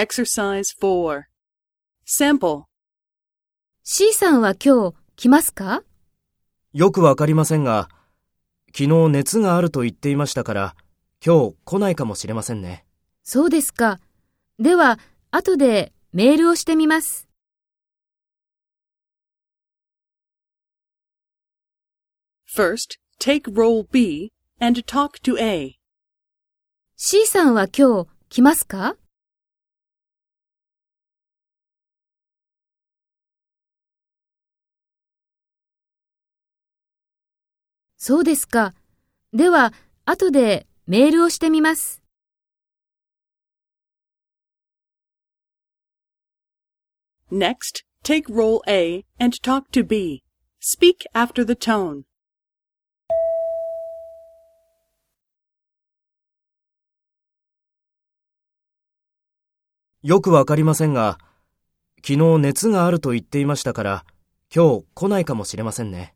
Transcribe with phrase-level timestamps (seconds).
[0.00, 1.24] Exercise 4.
[2.06, 2.62] Sample.
[3.82, 5.82] C さんは今日来ますか？
[6.72, 7.90] よくわかりませんが、
[8.68, 10.74] 昨日熱があると言っていましたから、
[11.22, 12.86] 今日来ないかもしれませんね。
[13.22, 14.00] そうですか。
[14.58, 14.98] では、
[15.32, 17.28] 後でメールをしてみます。
[22.56, 25.78] First, take role B and talk to A.
[26.96, 28.96] C さんは今日来ますか？
[38.02, 38.72] そうですか。
[39.34, 39.74] では、
[40.06, 42.02] 後でメールをしてみます。
[47.30, 50.22] Next, take role A and talk to B.
[50.62, 52.04] Speak after the tone.
[60.02, 61.18] よくわかりませんが、
[61.96, 64.06] 昨日熱があると言っていましたから、
[64.52, 66.14] 今日来ないかもしれませんね。